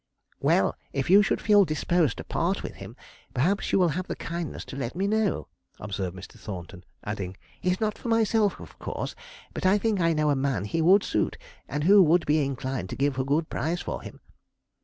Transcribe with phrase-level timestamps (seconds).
[0.39, 2.95] 'Well, if you should feel disposed to part with him,
[3.35, 5.47] perhaps you will have the kindness to let me know,'
[5.79, 6.39] observed Mr.
[6.39, 9.13] Thornton; adding, 'he's not for myself, of course,
[9.53, 11.37] but I think I know a man he would suit,
[11.69, 14.21] and who would be inclined to give a good price for him.'